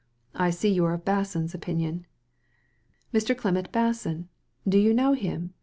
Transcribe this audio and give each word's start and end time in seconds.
••I 0.33 0.49
see 0.49 0.73
you 0.73 0.83
are 0.85 0.95
of 0.95 1.05
Basson's 1.05 1.53
opinion." 1.53 2.07
"Mr. 3.13 3.37
Clement 3.37 3.71
Basson! 3.71 4.29
Do 4.67 4.79
you 4.79 4.95
know 4.95 5.13
him?" 5.13 5.53